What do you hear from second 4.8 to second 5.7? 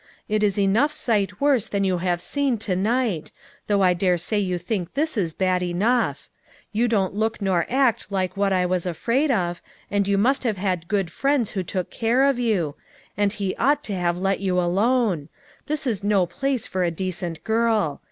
this is bad